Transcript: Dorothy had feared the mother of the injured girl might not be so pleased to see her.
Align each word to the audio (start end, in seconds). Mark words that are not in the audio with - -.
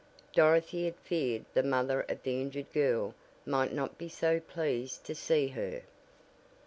Dorothy 0.33 0.85
had 0.85 0.95
feared 0.95 1.45
the 1.53 1.61
mother 1.61 2.01
of 2.09 2.23
the 2.23 2.41
injured 2.41 2.73
girl 2.73 3.13
might 3.45 3.71
not 3.71 3.99
be 3.99 4.09
so 4.09 4.39
pleased 4.39 5.03
to 5.03 5.13
see 5.13 5.49
her. 5.49 5.83